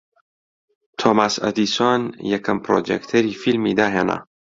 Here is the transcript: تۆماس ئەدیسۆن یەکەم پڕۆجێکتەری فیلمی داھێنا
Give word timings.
تۆماس 0.99 1.35
ئەدیسۆن 1.43 2.01
یەکەم 2.33 2.57
پڕۆجێکتەری 2.65 3.37
فیلمی 3.41 3.77
داھێنا 3.79 4.17